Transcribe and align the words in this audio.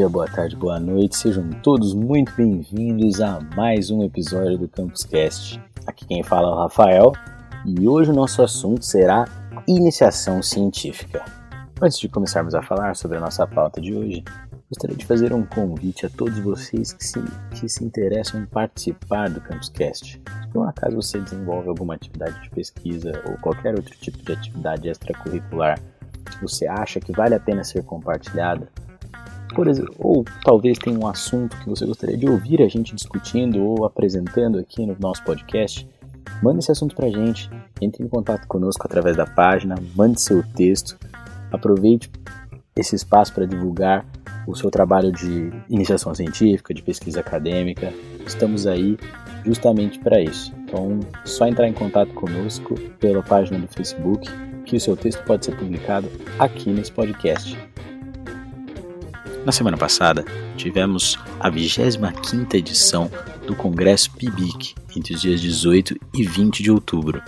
dia, 0.00 0.08
boa 0.08 0.26
tarde, 0.26 0.56
boa 0.56 0.80
noite. 0.80 1.14
Sejam 1.14 1.50
todos 1.62 1.92
muito 1.92 2.32
bem-vindos 2.34 3.20
a 3.20 3.38
mais 3.54 3.90
um 3.90 4.02
episódio 4.02 4.56
do 4.56 4.66
Campus 4.66 5.04
Cast. 5.04 5.62
Aqui 5.86 6.06
quem 6.06 6.22
fala 6.22 6.48
é 6.48 6.52
o 6.52 6.56
Rafael 6.56 7.12
e 7.66 7.86
hoje 7.86 8.10
o 8.10 8.14
nosso 8.14 8.42
assunto 8.42 8.82
será 8.82 9.26
iniciação 9.68 10.42
científica. 10.42 11.22
Antes 11.82 11.98
de 11.98 12.08
começarmos 12.08 12.54
a 12.54 12.62
falar 12.62 12.96
sobre 12.96 13.18
a 13.18 13.20
nossa 13.20 13.46
pauta 13.46 13.78
de 13.78 13.94
hoje, 13.94 14.24
gostaria 14.70 14.96
de 14.96 15.04
fazer 15.04 15.34
um 15.34 15.44
convite 15.44 16.06
a 16.06 16.08
todos 16.08 16.38
vocês 16.38 16.94
que 16.94 17.04
se, 17.04 17.22
que 17.50 17.68
se 17.68 17.84
interessam 17.84 18.40
em 18.40 18.46
participar 18.46 19.28
do 19.28 19.42
Campus 19.42 19.68
Cast. 19.68 20.12
Se 20.12 20.48
por 20.50 20.62
um 20.62 20.64
acaso 20.66 20.96
você 20.96 21.20
desenvolve 21.20 21.68
alguma 21.68 21.96
atividade 21.96 22.40
de 22.40 22.48
pesquisa 22.48 23.22
ou 23.26 23.36
qualquer 23.36 23.74
outro 23.74 23.94
tipo 23.98 24.16
de 24.16 24.32
atividade 24.32 24.88
extracurricular 24.88 25.78
que 26.24 26.40
você 26.40 26.66
acha 26.66 27.00
que 27.00 27.12
vale 27.12 27.34
a 27.34 27.40
pena 27.40 27.62
ser 27.62 27.84
compartilhada, 27.84 28.66
por 29.54 29.68
exemplo, 29.68 29.94
ou 29.98 30.24
talvez 30.44 30.78
tenha 30.78 30.98
um 30.98 31.06
assunto 31.06 31.56
que 31.58 31.68
você 31.68 31.86
gostaria 31.86 32.16
de 32.16 32.28
ouvir 32.28 32.62
a 32.62 32.68
gente 32.68 32.94
discutindo 32.94 33.62
ou 33.62 33.84
apresentando 33.84 34.58
aqui 34.58 34.84
no 34.86 34.96
nosso 34.98 35.22
podcast, 35.24 35.88
mande 36.42 36.60
esse 36.60 36.72
assunto 36.72 36.94
para 36.94 37.06
a 37.06 37.10
gente, 37.10 37.50
entre 37.80 38.04
em 38.04 38.08
contato 38.08 38.46
conosco 38.46 38.84
através 38.84 39.16
da 39.16 39.26
página, 39.26 39.76
mande 39.94 40.20
seu 40.20 40.42
texto, 40.54 40.96
aproveite 41.50 42.10
esse 42.76 42.94
espaço 42.94 43.32
para 43.32 43.46
divulgar 43.46 44.06
o 44.46 44.54
seu 44.54 44.70
trabalho 44.70 45.12
de 45.12 45.50
iniciação 45.68 46.14
científica, 46.14 46.72
de 46.72 46.82
pesquisa 46.82 47.20
acadêmica. 47.20 47.92
Estamos 48.26 48.66
aí 48.66 48.98
justamente 49.44 49.98
para 49.98 50.20
isso. 50.20 50.52
Então, 50.64 51.00
só 51.24 51.46
entrar 51.46 51.68
em 51.68 51.72
contato 51.72 52.12
conosco 52.14 52.74
pela 52.98 53.22
página 53.22 53.58
do 53.58 53.68
Facebook, 53.68 54.28
que 54.64 54.76
o 54.76 54.80
seu 54.80 54.96
texto 54.96 55.22
pode 55.24 55.44
ser 55.44 55.56
publicado 55.56 56.08
aqui 56.38 56.70
nesse 56.70 56.92
podcast. 56.92 57.56
Na 59.44 59.52
semana 59.52 59.76
passada, 59.76 60.24
tivemos 60.56 61.18
a 61.38 61.50
25ª 61.50 62.54
edição 62.54 63.10
do 63.46 63.56
Congresso 63.56 64.10
PIBIC, 64.12 64.74
entre 64.94 65.14
os 65.14 65.20
dias 65.20 65.40
18 65.40 65.96
e 66.12 66.24
20 66.24 66.62
de 66.62 66.70
outubro. 66.70 67.22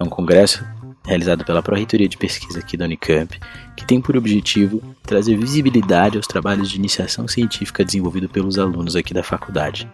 É 0.00 0.02
um 0.02 0.08
congresso 0.08 0.64
realizado 1.04 1.44
pela 1.44 1.62
Pró-Reitoria 1.62 2.08
de 2.08 2.16
Pesquisa 2.16 2.58
aqui 2.58 2.76
da 2.76 2.86
Unicamp, 2.86 3.38
que 3.76 3.86
tem 3.86 4.00
por 4.00 4.16
objetivo 4.16 4.82
trazer 5.02 5.36
visibilidade 5.36 6.16
aos 6.16 6.26
trabalhos 6.26 6.70
de 6.70 6.76
iniciação 6.76 7.28
científica 7.28 7.84
desenvolvidos 7.84 8.30
pelos 8.30 8.58
alunos 8.58 8.96
aqui 8.96 9.12
da 9.12 9.22
faculdade. 9.22 9.90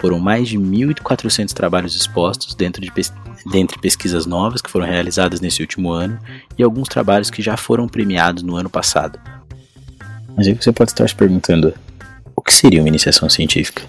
Foram 0.00 0.18
mais 0.18 0.48
de 0.48 0.58
1.400 0.58 1.52
trabalhos 1.52 1.94
expostos 1.94 2.54
dentro 2.54 2.82
de 2.82 2.90
pes 2.90 3.12
dentre 3.46 3.78
pesquisas 3.78 4.26
novas 4.26 4.60
que 4.60 4.70
foram 4.70 4.86
realizadas 4.86 5.40
nesse 5.40 5.60
último 5.60 5.90
ano 5.90 6.18
e 6.58 6.62
alguns 6.62 6.88
trabalhos 6.88 7.30
que 7.30 7.42
já 7.42 7.56
foram 7.56 7.86
premiados 7.86 8.42
no 8.42 8.56
ano 8.56 8.70
passado, 8.70 9.18
mas 10.36 10.46
aí 10.46 10.54
você 10.54 10.72
pode 10.72 10.90
estar 10.90 11.08
se 11.08 11.14
perguntando: 11.14 11.74
o 12.34 12.42
que 12.42 12.52
seria 12.52 12.80
uma 12.80 12.88
iniciação 12.88 13.28
científica? 13.28 13.82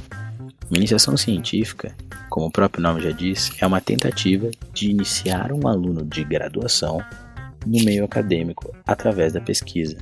Uma 0.69 0.77
iniciação 0.77 1.15
científica, 1.15 1.95
como 2.29 2.47
o 2.47 2.51
próprio 2.51 2.81
nome 2.81 3.01
já 3.01 3.11
diz, 3.11 3.51
é 3.59 3.67
uma 3.67 3.79
tentativa 3.79 4.49
de 4.73 4.89
iniciar 4.89 5.51
um 5.51 5.67
aluno 5.67 6.03
de 6.03 6.23
graduação 6.23 7.03
no 7.65 7.83
meio 7.83 8.03
acadêmico 8.03 8.75
através 8.85 9.33
da 9.33 9.41
pesquisa. 9.41 9.97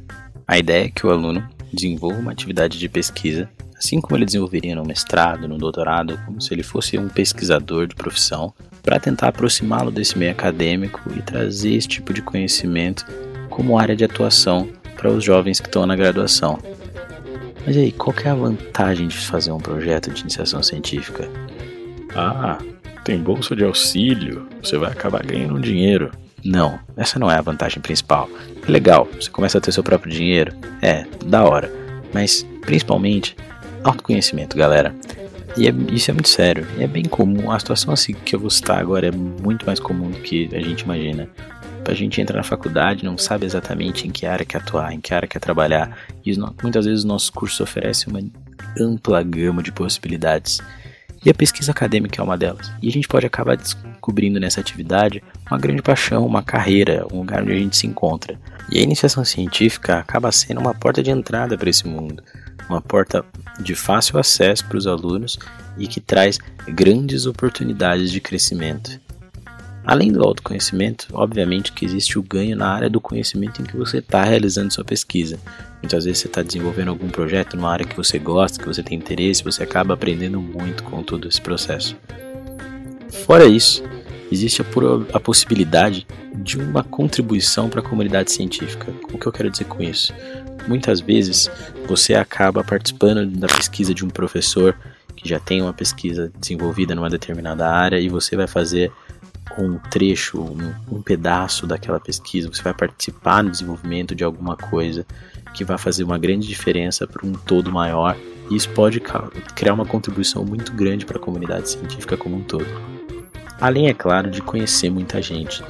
A 0.47 0.57
ideia 0.57 0.85
é 0.85 0.89
que 0.89 1.05
o 1.05 1.11
aluno 1.11 1.47
desenvolva 1.71 2.19
uma 2.19 2.31
atividade 2.31 2.77
de 2.77 2.87
pesquisa, 2.87 3.49
assim 3.77 3.99
como 3.99 4.15
ele 4.15 4.25
desenvolveria 4.25 4.75
no 4.75 4.85
mestrado, 4.85 5.47
no 5.47 5.57
doutorado, 5.57 6.19
como 6.25 6.41
se 6.41 6.53
ele 6.53 6.63
fosse 6.63 6.97
um 6.97 7.09
pesquisador 7.09 7.87
de 7.87 7.95
profissão, 7.95 8.53
para 8.81 8.99
tentar 8.99 9.29
aproximá-lo 9.29 9.91
desse 9.91 10.17
meio 10.17 10.31
acadêmico 10.31 11.01
e 11.15 11.21
trazer 11.21 11.73
esse 11.73 11.87
tipo 11.87 12.13
de 12.13 12.21
conhecimento 12.21 13.05
como 13.49 13.77
área 13.77 13.95
de 13.95 14.03
atuação 14.03 14.69
para 15.03 15.11
os 15.11 15.21
jovens 15.21 15.59
que 15.59 15.67
estão 15.67 15.85
na 15.85 15.97
graduação. 15.97 16.57
Mas 17.65 17.75
aí, 17.75 17.91
qual 17.91 18.15
é 18.23 18.29
a 18.29 18.35
vantagem 18.35 19.09
de 19.09 19.17
fazer 19.17 19.51
um 19.51 19.57
projeto 19.57 20.09
de 20.09 20.21
iniciação 20.21 20.63
científica? 20.63 21.29
Ah, 22.15 22.57
tem 23.03 23.19
bolsa 23.19 23.53
de 23.53 23.65
auxílio, 23.65 24.47
você 24.63 24.77
vai 24.77 24.93
acabar 24.93 25.21
ganhando 25.25 25.59
dinheiro. 25.59 26.09
Não, 26.43 26.79
essa 26.95 27.19
não 27.19 27.29
é 27.29 27.35
a 27.35 27.41
vantagem 27.41 27.81
principal. 27.81 28.29
É 28.65 28.71
legal, 28.71 29.05
você 29.13 29.29
começa 29.29 29.57
a 29.57 29.61
ter 29.61 29.73
seu 29.73 29.83
próprio 29.83 30.09
dinheiro, 30.09 30.55
é, 30.81 31.05
da 31.25 31.43
hora. 31.43 31.69
Mas, 32.13 32.47
principalmente, 32.61 33.35
autoconhecimento, 33.83 34.55
galera. 34.55 34.95
E 35.57 35.67
é, 35.67 35.73
isso 35.91 36.11
é 36.11 36.13
muito 36.13 36.29
sério, 36.29 36.65
é 36.79 36.87
bem 36.87 37.03
comum. 37.03 37.51
A 37.51 37.59
situação 37.59 37.93
assim 37.93 38.13
que 38.13 38.37
eu 38.37 38.39
vou 38.39 38.49
citar 38.49 38.79
agora 38.79 39.07
é 39.07 39.11
muito 39.11 39.65
mais 39.65 39.81
comum 39.81 40.09
do 40.09 40.19
que 40.19 40.49
a 40.53 40.61
gente 40.61 40.81
imagina 40.81 41.27
a 41.91 41.93
gente 41.93 42.21
entra 42.21 42.37
na 42.37 42.43
faculdade, 42.43 43.05
não 43.05 43.17
sabe 43.17 43.45
exatamente 43.45 44.07
em 44.07 44.11
que 44.11 44.25
área 44.25 44.45
quer 44.45 44.57
atuar, 44.57 44.93
em 44.93 45.01
que 45.01 45.13
área 45.13 45.27
quer 45.27 45.39
trabalhar, 45.39 45.97
e 46.25 46.35
muitas 46.61 46.85
vezes 46.85 46.99
os 46.99 47.05
nossos 47.05 47.29
cursos 47.29 47.59
oferecem 47.59 48.11
uma 48.11 48.21
ampla 48.79 49.21
gama 49.23 49.61
de 49.61 49.71
possibilidades. 49.71 50.59
E 51.25 51.29
a 51.29 51.33
pesquisa 51.33 51.71
acadêmica 51.71 52.21
é 52.21 52.23
uma 52.23 52.37
delas. 52.37 52.69
E 52.81 52.89
a 52.89 52.91
gente 52.91 53.07
pode 53.07 53.25
acabar 53.25 53.55
descobrindo 53.55 54.41
nessa 54.41 54.59
atividade 54.59 55.23
uma 55.49 55.57
grande 55.57 55.81
paixão, 55.81 56.25
uma 56.25 56.43
carreira, 56.43 57.07
um 57.13 57.19
lugar 57.19 57.43
onde 57.43 57.53
a 57.53 57.57
gente 57.57 57.77
se 57.77 57.87
encontra. 57.87 58.37
E 58.69 58.77
a 58.77 58.81
iniciação 58.81 59.23
científica 59.23 59.99
acaba 59.99 60.31
sendo 60.33 60.59
uma 60.59 60.73
porta 60.73 61.01
de 61.01 61.11
entrada 61.11 61.57
para 61.57 61.69
esse 61.69 61.87
mundo, 61.87 62.21
uma 62.69 62.81
porta 62.81 63.23
de 63.59 63.73
fácil 63.73 64.19
acesso 64.19 64.65
para 64.65 64.77
os 64.77 64.85
alunos 64.85 65.39
e 65.77 65.87
que 65.87 66.01
traz 66.01 66.39
grandes 66.67 67.25
oportunidades 67.25 68.11
de 68.11 68.19
crescimento. 68.19 68.99
Além 69.85 70.11
do 70.11 70.23
autoconhecimento, 70.23 71.07
obviamente 71.11 71.73
que 71.73 71.85
existe 71.85 72.17
o 72.17 72.23
ganho 72.23 72.55
na 72.55 72.69
área 72.69 72.89
do 72.89 73.01
conhecimento 73.01 73.61
em 73.61 73.65
que 73.65 73.75
você 73.75 73.97
está 73.97 74.23
realizando 74.23 74.73
sua 74.73 74.85
pesquisa. 74.85 75.37
Muitas 75.81 76.05
vezes 76.05 76.19
você 76.19 76.27
está 76.27 76.41
desenvolvendo 76.41 76.87
algum 76.87 77.09
projeto 77.09 77.57
numa 77.57 77.69
área 77.69 77.85
que 77.85 77.95
você 77.95 78.17
gosta, 78.17 78.59
que 78.59 78.67
você 78.67 78.81
tem 78.81 78.97
interesse, 78.97 79.43
você 79.43 79.61
acaba 79.61 79.93
aprendendo 79.93 80.39
muito 80.39 80.83
com 80.83 81.03
todo 81.03 81.27
esse 81.27 81.41
processo. 81.41 81.97
Fora 83.25 83.45
isso, 83.45 83.83
existe 84.31 84.61
a, 84.61 84.65
a 85.13 85.19
possibilidade 85.19 86.07
de 86.33 86.57
uma 86.57 86.83
contribuição 86.83 87.69
para 87.69 87.81
a 87.81 87.83
comunidade 87.83 88.31
científica. 88.31 88.93
O 89.11 89.17
que 89.17 89.27
eu 89.27 89.31
quero 89.31 89.49
dizer 89.49 89.65
com 89.65 89.83
isso? 89.83 90.13
Muitas 90.65 91.01
vezes 91.01 91.51
você 91.87 92.13
acaba 92.15 92.63
participando 92.63 93.25
da 93.37 93.47
pesquisa 93.47 93.93
de 93.93 94.05
um 94.05 94.09
professor 94.09 94.77
que 95.15 95.27
já 95.27 95.39
tem 95.39 95.61
uma 95.61 95.73
pesquisa 95.73 96.31
desenvolvida 96.39 96.95
numa 96.95 97.09
determinada 97.09 97.69
área 97.69 97.99
e 97.99 98.09
você 98.09 98.35
vai 98.35 98.47
fazer 98.47 98.91
um 99.57 99.77
trecho, 99.77 100.41
um, 100.41 100.73
um 100.97 101.01
pedaço 101.01 101.67
daquela 101.67 101.99
pesquisa, 101.99 102.49
você 102.51 102.61
vai 102.61 102.73
participar 102.73 103.43
no 103.43 103.51
desenvolvimento 103.51 104.15
de 104.15 104.23
alguma 104.23 104.55
coisa 104.55 105.05
que 105.53 105.63
vai 105.63 105.77
fazer 105.77 106.03
uma 106.03 106.17
grande 106.17 106.47
diferença 106.47 107.05
para 107.05 107.25
um 107.25 107.33
todo 107.33 107.71
maior 107.71 108.17
e 108.49 108.55
isso 108.55 108.69
pode 108.69 109.01
criar 109.55 109.73
uma 109.73 109.85
contribuição 109.85 110.43
muito 110.43 110.71
grande 110.73 111.05
para 111.05 111.17
a 111.17 111.21
comunidade 111.21 111.69
científica 111.69 112.17
como 112.17 112.37
um 112.37 112.43
todo. 112.43 112.65
Além, 113.59 113.87
é 113.87 113.93
claro, 113.93 114.29
de 114.29 114.41
conhecer 114.41 114.89
muita 114.89 115.21
gente. 115.21 115.63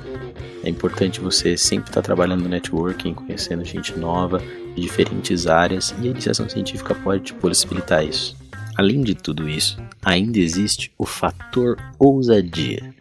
É 0.63 0.69
importante 0.69 1.19
você 1.19 1.57
sempre 1.57 1.89
estar 1.89 2.01
trabalhando 2.01 2.44
no 2.44 2.50
networking, 2.50 3.13
conhecendo 3.13 3.63
gente 3.65 3.97
nova 4.00 4.41
de 4.73 4.81
diferentes 4.81 5.45
áreas 5.45 5.94
e 6.01 6.07
a 6.07 6.11
iniciação 6.11 6.47
científica 6.47 6.95
pode 6.95 7.23
te 7.23 7.33
possibilitar 7.33 8.03
isso. 8.03 8.35
Além 8.75 9.01
de 9.01 9.13
tudo 9.13 9.47
isso, 9.47 9.77
ainda 10.03 10.39
existe 10.39 10.91
o 10.97 11.05
fator 11.05 11.77
ousadia. 12.00 12.94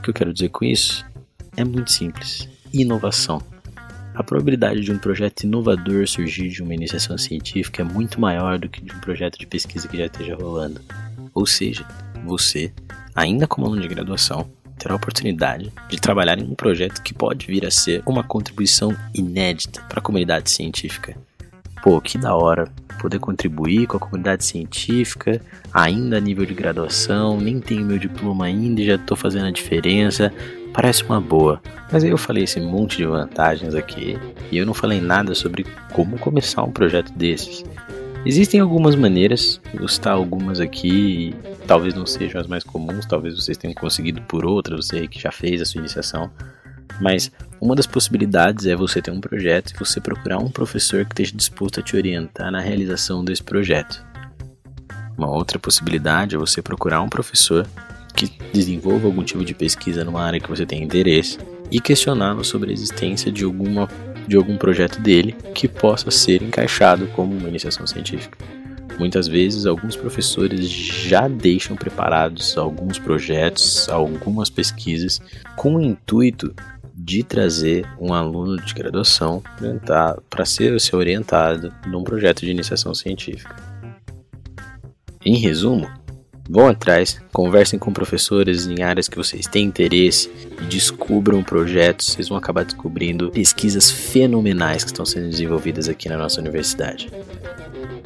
O 0.00 0.02
que 0.02 0.08
eu 0.08 0.14
quero 0.14 0.32
dizer 0.32 0.48
com 0.48 0.64
isso? 0.64 1.04
É 1.58 1.62
muito 1.62 1.92
simples: 1.92 2.48
inovação. 2.72 3.42
A 4.14 4.22
probabilidade 4.22 4.80
de 4.80 4.90
um 4.90 4.96
projeto 4.96 5.42
inovador 5.42 6.08
surgir 6.08 6.48
de 6.48 6.62
uma 6.62 6.72
iniciação 6.72 7.18
científica 7.18 7.82
é 7.82 7.84
muito 7.84 8.18
maior 8.18 8.58
do 8.58 8.66
que 8.66 8.82
de 8.82 8.90
um 8.94 8.98
projeto 8.98 9.38
de 9.38 9.46
pesquisa 9.46 9.86
que 9.86 9.98
já 9.98 10.06
esteja 10.06 10.36
rolando. 10.36 10.80
Ou 11.34 11.44
seja, 11.44 11.86
você, 12.24 12.72
ainda 13.14 13.46
como 13.46 13.66
aluno 13.66 13.82
de 13.82 13.88
graduação, 13.88 14.50
terá 14.78 14.94
a 14.94 14.96
oportunidade 14.96 15.70
de 15.90 16.00
trabalhar 16.00 16.38
em 16.38 16.50
um 16.50 16.54
projeto 16.54 17.02
que 17.02 17.12
pode 17.12 17.46
vir 17.46 17.66
a 17.66 17.70
ser 17.70 18.02
uma 18.06 18.24
contribuição 18.24 18.96
inédita 19.14 19.82
para 19.82 19.98
a 19.98 20.02
comunidade 20.02 20.50
científica. 20.50 21.14
Pô, 21.82 22.00
que 22.00 22.18
da 22.18 22.34
hora 22.34 22.68
poder 23.00 23.18
contribuir 23.18 23.86
com 23.86 23.96
a 23.96 24.00
comunidade 24.00 24.44
científica, 24.44 25.40
ainda 25.72 26.18
a 26.18 26.20
nível 26.20 26.44
de 26.44 26.52
graduação, 26.52 27.40
nem 27.40 27.58
tenho 27.58 27.86
meu 27.86 27.98
diploma 27.98 28.44
ainda 28.44 28.80
e 28.80 28.86
já 28.86 28.96
estou 28.96 29.16
fazendo 29.16 29.46
a 29.46 29.50
diferença. 29.50 30.32
Parece 30.72 31.02
uma 31.04 31.20
boa. 31.20 31.60
Mas 31.90 32.04
aí 32.04 32.10
eu 32.10 32.18
falei 32.18 32.44
esse 32.44 32.60
monte 32.60 32.98
de 32.98 33.06
vantagens 33.06 33.74
aqui 33.74 34.18
e 34.52 34.58
eu 34.58 34.66
não 34.66 34.74
falei 34.74 35.00
nada 35.00 35.34
sobre 35.34 35.66
como 35.92 36.18
começar 36.18 36.62
um 36.62 36.70
projeto 36.70 37.12
desses. 37.12 37.64
Existem 38.24 38.60
algumas 38.60 38.94
maneiras, 38.94 39.58
vou 39.74 39.88
citar 39.88 40.12
algumas 40.12 40.60
aqui, 40.60 41.34
talvez 41.66 41.94
não 41.94 42.04
sejam 42.04 42.38
as 42.38 42.46
mais 42.46 42.62
comuns, 42.62 43.06
talvez 43.06 43.34
vocês 43.34 43.56
tenham 43.56 43.74
conseguido 43.74 44.20
por 44.22 44.44
outras, 44.44 44.86
você 44.86 45.08
que 45.08 45.18
já 45.18 45.32
fez 45.32 45.62
a 45.62 45.64
sua 45.64 45.78
iniciação. 45.78 46.30
Mas 47.00 47.30
uma 47.60 47.74
das 47.74 47.86
possibilidades 47.86 48.66
é 48.66 48.74
você 48.74 49.02
ter 49.02 49.10
um 49.10 49.20
projeto 49.20 49.72
e 49.74 49.78
você 49.78 50.00
procurar 50.00 50.38
um 50.38 50.50
professor 50.50 51.04
que 51.04 51.12
esteja 51.12 51.36
disposto 51.36 51.80
a 51.80 51.82
te 51.82 51.94
orientar 51.94 52.50
na 52.50 52.60
realização 52.60 53.24
desse 53.24 53.42
projeto. 53.42 54.02
Uma 55.16 55.30
outra 55.30 55.58
possibilidade 55.58 56.34
é 56.34 56.38
você 56.38 56.62
procurar 56.62 57.02
um 57.02 57.08
professor 57.08 57.66
que 58.14 58.32
desenvolva 58.52 59.06
algum 59.06 59.22
tipo 59.22 59.44
de 59.44 59.54
pesquisa 59.54 60.04
numa 60.04 60.22
área 60.22 60.40
que 60.40 60.48
você 60.48 60.64
tem 60.64 60.82
interesse 60.82 61.38
e 61.70 61.80
questioná-lo 61.80 62.42
sobre 62.44 62.70
a 62.70 62.72
existência 62.72 63.30
de 63.30 63.44
alguma 63.44 63.88
de 64.26 64.36
algum 64.36 64.56
projeto 64.56 65.00
dele 65.00 65.34
que 65.54 65.66
possa 65.66 66.10
ser 66.10 66.42
encaixado 66.42 67.06
como 67.08 67.36
uma 67.36 67.48
iniciação 67.48 67.86
científica. 67.86 68.38
Muitas 68.98 69.26
vezes, 69.26 69.66
alguns 69.66 69.96
professores 69.96 70.68
já 70.68 71.26
deixam 71.26 71.74
preparados 71.74 72.56
alguns 72.56 72.98
projetos, 72.98 73.88
algumas 73.88 74.48
pesquisas, 74.48 75.20
com 75.56 75.76
o 75.76 75.80
intuito 75.80 76.54
de 77.02 77.24
trazer 77.24 77.86
um 77.98 78.12
aluno 78.12 78.56
de 78.62 78.74
graduação 78.74 79.42
para 80.28 80.44
ser, 80.44 80.78
ser 80.78 80.96
orientado 80.96 81.72
num 81.86 82.04
projeto 82.04 82.40
de 82.40 82.50
iniciação 82.50 82.94
científica. 82.94 83.56
Em 85.24 85.36
resumo, 85.36 85.90
vão 86.48 86.68
atrás, 86.68 87.20
conversem 87.32 87.78
com 87.78 87.92
professores 87.92 88.66
em 88.66 88.82
áreas 88.82 89.08
que 89.08 89.16
vocês 89.16 89.46
têm 89.46 89.66
interesse 89.66 90.30
e 90.60 90.64
descubram 90.66 91.42
projetos. 91.42 92.08
Vocês 92.08 92.28
vão 92.28 92.36
acabar 92.36 92.64
descobrindo 92.64 93.30
pesquisas 93.30 93.90
fenomenais 93.90 94.84
que 94.84 94.90
estão 94.90 95.06
sendo 95.06 95.30
desenvolvidas 95.30 95.88
aqui 95.88 96.08
na 96.08 96.18
nossa 96.18 96.40
universidade. 96.40 97.10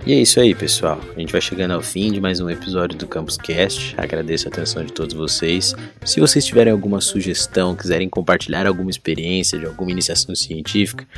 E 0.07 0.13
é 0.13 0.21
isso 0.21 0.39
aí, 0.39 0.55
pessoal. 0.55 1.01
A 1.17 1.19
gente 1.19 1.33
vai 1.33 1.41
chegando 1.41 1.71
ao 1.71 1.81
fim 1.81 2.13
de 2.13 2.21
mais 2.21 2.39
um 2.39 2.51
episódio 2.51 2.99
do 2.99 3.07
Campus 3.07 3.39
Cast. 3.39 3.95
Agradeço 3.97 4.47
a 4.47 4.51
atenção 4.51 4.85
de 4.85 4.93
todos 4.93 5.15
vocês. 5.15 5.75
Se 6.05 6.21
vocês 6.21 6.45
tiverem 6.45 6.71
alguma 6.71 7.01
sugestão, 7.01 7.75
quiserem 7.75 8.07
compartilhar 8.11 8.67
alguma 8.67 8.91
experiência 8.91 9.59
de 9.59 9.65
alguma 9.65 9.91
iniciação 9.91 10.35
científica, 10.35 11.09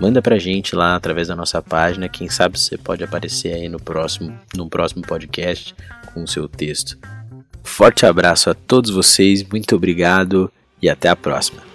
manda 0.00 0.20
pra 0.20 0.38
gente 0.38 0.74
lá 0.74 0.96
através 0.96 1.28
da 1.28 1.36
nossa 1.36 1.62
página. 1.62 2.08
Quem 2.08 2.28
sabe 2.28 2.58
você 2.58 2.76
pode 2.76 3.04
aparecer 3.04 3.54
aí 3.54 3.68
no 3.68 3.78
próximo, 3.78 4.36
no 4.56 4.68
próximo 4.68 5.02
podcast 5.02 5.72
com 6.12 6.24
o 6.24 6.28
seu 6.28 6.48
texto. 6.48 6.98
Forte 7.62 8.04
abraço 8.04 8.50
a 8.50 8.54
todos 8.54 8.90
vocês, 8.90 9.44
muito 9.44 9.76
obrigado 9.76 10.50
e 10.82 10.90
até 10.90 11.08
a 11.08 11.14
próxima. 11.14 11.71